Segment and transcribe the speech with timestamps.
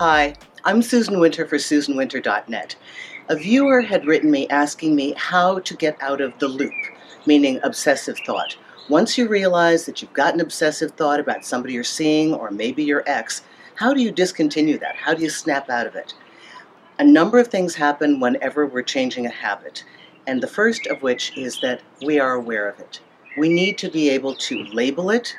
[0.00, 0.34] Hi,
[0.64, 2.76] I'm Susan Winter for SusanWinter.net.
[3.30, 6.72] A viewer had written me asking me how to get out of the loop,
[7.26, 8.56] meaning obsessive thought.
[8.88, 12.84] Once you realize that you've got an obsessive thought about somebody you're seeing or maybe
[12.84, 13.42] your ex,
[13.74, 14.94] how do you discontinue that?
[14.94, 16.14] How do you snap out of it?
[17.00, 19.82] A number of things happen whenever we're changing a habit,
[20.28, 23.00] and the first of which is that we are aware of it.
[23.36, 25.36] We need to be able to label it,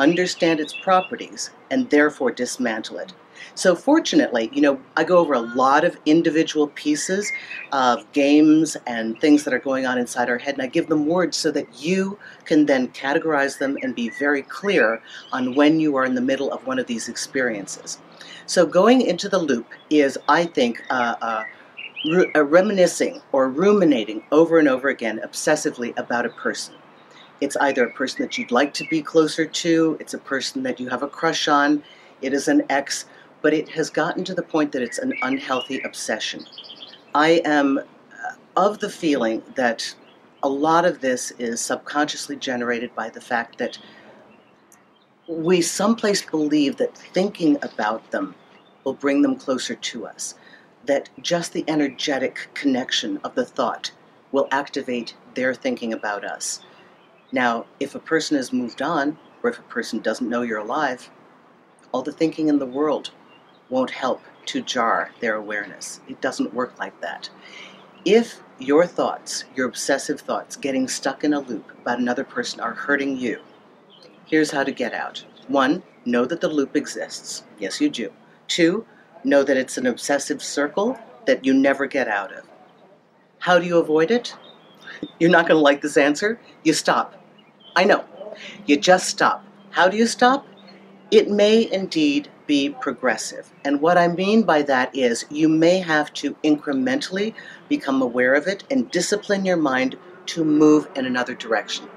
[0.00, 3.12] understand its properties, and therefore dismantle it.
[3.54, 7.30] So fortunately, you know, I go over a lot of individual pieces
[7.72, 11.06] of games and things that are going on inside our head, and I give them
[11.06, 15.96] words so that you can then categorize them and be very clear on when you
[15.96, 17.98] are in the middle of one of these experiences.
[18.46, 21.44] So going into the loop is, I think, uh, uh,
[22.04, 26.74] re- reminiscing or ruminating over and over again obsessively about a person.
[27.40, 30.78] It's either a person that you'd like to be closer to, it's a person that
[30.78, 31.82] you have a crush on,
[32.20, 33.06] it is an ex,
[33.42, 36.44] but it has gotten to the point that it's an unhealthy obsession.
[37.14, 37.82] I am uh,
[38.56, 39.94] of the feeling that
[40.42, 43.78] a lot of this is subconsciously generated by the fact that
[45.26, 48.34] we someplace believe that thinking about them
[48.84, 50.34] will bring them closer to us,
[50.86, 53.92] that just the energetic connection of the thought
[54.32, 56.60] will activate their thinking about us.
[57.32, 61.10] Now, if a person has moved on, or if a person doesn't know you're alive,
[61.92, 63.10] all the thinking in the world
[63.68, 66.00] won't help to jar their awareness.
[66.08, 67.30] It doesn't work like that.
[68.04, 72.74] If your thoughts, your obsessive thoughts, getting stuck in a loop about another person are
[72.74, 73.40] hurting you,
[74.26, 75.24] here's how to get out.
[75.48, 77.44] One, know that the loop exists.
[77.58, 78.12] Yes, you do.
[78.48, 78.86] Two,
[79.22, 82.44] know that it's an obsessive circle that you never get out of.
[83.38, 84.34] How do you avoid it?
[85.20, 86.40] You're not going to like this answer.
[86.64, 87.19] You stop.
[87.76, 88.04] I know.
[88.66, 89.44] You just stop.
[89.70, 90.46] How do you stop?
[91.10, 93.52] It may indeed be progressive.
[93.64, 97.34] And what I mean by that is you may have to incrementally
[97.68, 101.88] become aware of it and discipline your mind to move in another direction.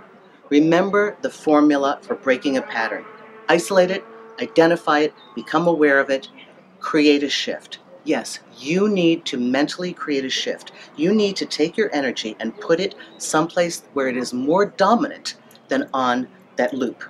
[0.50, 3.06] Remember the formula for breaking a pattern
[3.50, 4.04] isolate it,
[4.42, 6.30] identify it, become aware of it,
[6.80, 7.80] create a shift.
[8.04, 10.72] Yes, you need to mentally create a shift.
[10.96, 15.36] You need to take your energy and put it someplace where it is more dominant
[15.74, 17.04] than on that loop.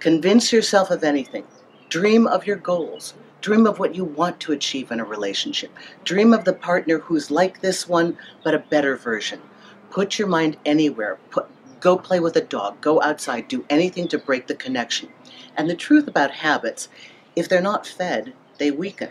[0.00, 1.44] Convince yourself of anything.
[1.88, 3.14] Dream of your goals.
[3.40, 5.70] Dream of what you want to achieve in a relationship.
[6.02, 9.40] Dream of the partner who's like this one, but a better version.
[9.90, 11.18] Put your mind anywhere.
[11.30, 11.46] Put,
[11.78, 12.80] go play with a dog.
[12.80, 13.46] Go outside.
[13.46, 15.08] Do anything to break the connection.
[15.56, 16.88] And the truth about habits,
[17.36, 19.10] if they're not fed, they weaken.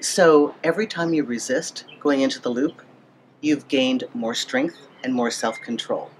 [0.00, 2.80] So every time you resist going into the loop,
[3.40, 6.10] you've gained more strength and more self control.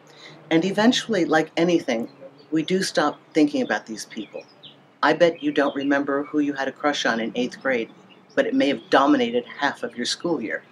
[0.50, 2.08] And eventually, like anything,
[2.50, 4.44] we do stop thinking about these people.
[5.02, 7.90] I bet you don't remember who you had a crush on in eighth grade,
[8.34, 10.62] but it may have dominated half of your school year.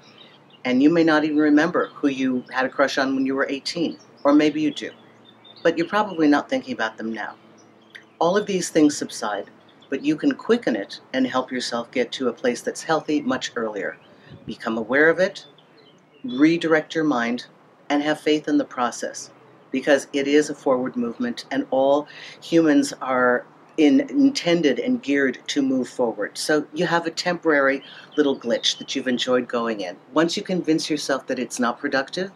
[0.64, 3.46] And you may not even remember who you had a crush on when you were
[3.48, 4.90] 18, or maybe you do.
[5.62, 7.34] But you're probably not thinking about them now.
[8.18, 9.50] All of these things subside,
[9.88, 13.52] but you can quicken it and help yourself get to a place that's healthy much
[13.56, 13.96] earlier.
[14.46, 15.46] Become aware of it,
[16.24, 17.46] redirect your mind,
[17.90, 19.30] and have faith in the process
[19.72, 22.06] because it is a forward movement and all
[22.40, 23.44] humans are
[23.76, 26.36] in, intended and geared to move forward.
[26.36, 27.82] So you have a temporary
[28.16, 29.96] little glitch that you've enjoyed going in.
[30.12, 32.30] Once you convince yourself that it's not productive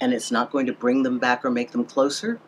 [0.00, 2.38] and it's not going to bring them back or make them closer,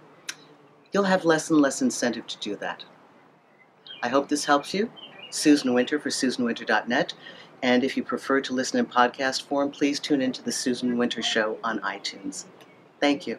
[0.92, 2.84] you'll have less and less incentive to do that.
[4.02, 4.90] I hope this helps you.
[5.30, 7.14] Susan Winter for SusanWinter.net.
[7.62, 11.22] And if you prefer to listen in podcast form, please tune into the Susan Winter
[11.22, 12.44] Show on iTunes.
[13.00, 13.36] Thank you.